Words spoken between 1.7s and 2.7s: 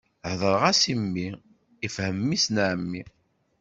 ifhem mmi-s n